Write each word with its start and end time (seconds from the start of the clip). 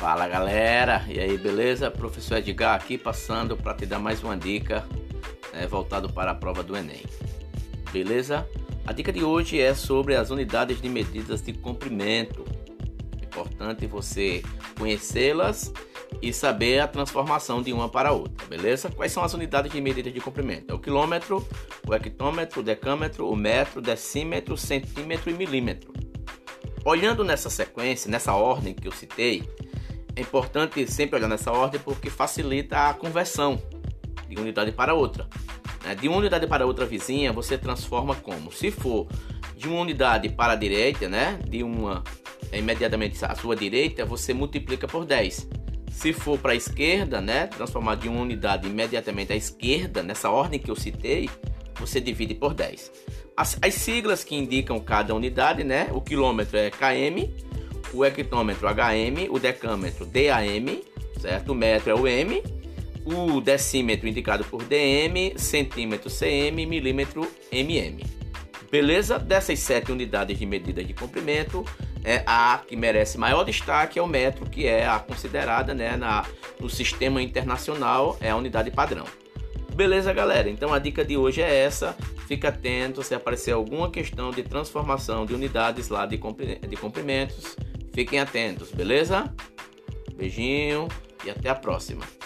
Fala 0.00 0.26
galera, 0.26 1.04
e 1.10 1.20
aí 1.20 1.36
beleza? 1.36 1.90
Professor 1.90 2.38
Edgar 2.38 2.74
aqui 2.74 2.96
passando 2.96 3.54
para 3.54 3.74
te 3.74 3.84
dar 3.84 3.98
mais 3.98 4.24
uma 4.24 4.34
dica 4.34 4.82
né, 5.52 5.66
voltado 5.66 6.10
para 6.10 6.30
a 6.30 6.34
prova 6.34 6.62
do 6.62 6.74
Enem. 6.74 7.02
Beleza? 7.92 8.48
A 8.86 8.94
dica 8.94 9.12
de 9.12 9.22
hoje 9.22 9.60
é 9.60 9.74
sobre 9.74 10.16
as 10.16 10.30
unidades 10.30 10.80
de 10.80 10.88
medidas 10.88 11.42
de 11.42 11.52
comprimento. 11.52 12.46
É 13.20 13.26
importante 13.26 13.86
você 13.86 14.42
conhecê-las 14.78 15.70
e 16.22 16.32
saber 16.32 16.78
a 16.78 16.88
transformação 16.88 17.60
de 17.60 17.70
uma 17.70 17.86
para 17.86 18.10
outra, 18.10 18.46
beleza? 18.46 18.88
Quais 18.88 19.12
são 19.12 19.22
as 19.22 19.34
unidades 19.34 19.70
de 19.70 19.82
medida 19.82 20.10
de 20.10 20.18
comprimento? 20.18 20.72
É 20.72 20.74
o 20.74 20.78
quilômetro, 20.78 21.46
o 21.86 21.94
hectômetro, 21.94 22.60
o 22.60 22.62
decâmetro, 22.62 23.28
o 23.28 23.36
metro, 23.36 23.82
decímetro, 23.82 24.56
centímetro 24.56 25.30
e 25.30 25.34
milímetro. 25.34 25.92
Olhando 26.86 27.22
nessa 27.22 27.50
sequência, 27.50 28.10
nessa 28.10 28.32
ordem 28.32 28.72
que 28.72 28.88
eu 28.88 28.92
citei, 28.92 29.46
é 30.16 30.20
importante 30.20 30.86
sempre 30.90 31.16
olhar 31.16 31.28
nessa 31.28 31.52
ordem 31.52 31.80
porque 31.80 32.10
facilita 32.10 32.88
a 32.88 32.94
conversão 32.94 33.60
de 34.28 34.36
unidade 34.36 34.72
para 34.72 34.94
outra. 34.94 35.28
Né? 35.84 35.94
De 35.94 36.08
uma 36.08 36.18
unidade 36.18 36.46
para 36.46 36.66
outra 36.66 36.86
vizinha, 36.86 37.32
você 37.32 37.56
transforma 37.58 38.14
como? 38.14 38.52
Se 38.52 38.70
for 38.70 39.06
de 39.56 39.68
uma 39.68 39.80
unidade 39.80 40.28
para 40.28 40.54
a 40.54 40.56
direita, 40.56 41.08
né? 41.08 41.38
de 41.48 41.62
uma 41.62 42.02
é, 42.50 42.58
imediatamente 42.58 43.22
à 43.24 43.34
sua 43.34 43.56
direita, 43.56 44.04
você 44.04 44.32
multiplica 44.32 44.86
por 44.86 45.04
10. 45.04 45.48
Se 45.90 46.12
for 46.12 46.38
para 46.38 46.52
a 46.52 46.56
esquerda, 46.56 47.20
né? 47.20 47.46
transformar 47.46 47.96
de 47.96 48.08
uma 48.08 48.20
unidade 48.20 48.66
imediatamente 48.66 49.32
à 49.32 49.36
esquerda, 49.36 50.02
nessa 50.02 50.30
ordem 50.30 50.58
que 50.58 50.70
eu 50.70 50.76
citei, 50.76 51.28
você 51.78 52.00
divide 52.00 52.34
por 52.34 52.54
10. 52.54 52.92
As, 53.36 53.58
as 53.62 53.74
siglas 53.74 54.22
que 54.22 54.36
indicam 54.36 54.78
cada 54.80 55.14
unidade, 55.14 55.64
né? 55.64 55.88
O 55.92 56.00
quilômetro 56.00 56.58
é 56.58 56.70
km, 56.70 57.26
o 57.92 58.04
hectômetro 58.04 58.68
HM, 58.68 59.28
o 59.30 59.38
decâmetro 59.38 60.06
DAM, 60.06 60.80
certo? 61.20 61.52
O 61.52 61.54
metro 61.54 61.90
é 61.90 61.94
o 61.94 62.06
M, 62.06 62.42
o 63.04 63.40
decímetro 63.40 64.08
indicado 64.08 64.44
por 64.44 64.64
DM, 64.64 65.34
centímetro 65.36 66.10
CM, 66.10 66.66
milímetro 66.66 67.30
MM. 67.50 68.04
Beleza? 68.70 69.18
Dessas 69.18 69.58
sete 69.58 69.90
unidades 69.90 70.38
de 70.38 70.46
medida 70.46 70.84
de 70.84 70.94
comprimento, 70.94 71.64
é 72.04 72.22
a 72.26 72.60
que 72.66 72.76
merece 72.76 73.18
maior 73.18 73.44
destaque 73.44 73.98
é 73.98 74.02
o 74.02 74.06
metro, 74.06 74.46
que 74.46 74.66
é 74.66 74.86
a 74.86 74.98
considerada 74.98 75.74
né, 75.74 75.96
na, 75.96 76.24
no 76.58 76.70
sistema 76.70 77.20
internacional, 77.20 78.16
é 78.20 78.30
a 78.30 78.36
unidade 78.36 78.70
padrão. 78.70 79.04
Beleza, 79.74 80.12
galera? 80.12 80.48
Então 80.48 80.72
a 80.72 80.78
dica 80.78 81.04
de 81.04 81.16
hoje 81.16 81.42
é 81.42 81.64
essa. 81.64 81.96
Fica 82.26 82.48
atento 82.48 83.02
se 83.02 83.14
aparecer 83.14 83.52
alguma 83.52 83.90
questão 83.90 84.30
de 84.30 84.42
transformação 84.42 85.26
de 85.26 85.34
unidades 85.34 85.88
lá 85.88 86.06
de 86.06 86.18
comprimentos. 86.18 87.56
Fiquem 87.92 88.20
atentos, 88.20 88.70
beleza? 88.70 89.32
Beijinho 90.14 90.88
e 91.24 91.30
até 91.30 91.48
a 91.48 91.54
próxima. 91.54 92.19